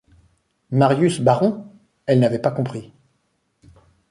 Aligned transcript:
Marius 0.71 1.19
baron? 1.21 1.63
elle 2.07 2.19
n’avait 2.21 2.39
pas 2.41 2.49
compris. 2.49 2.91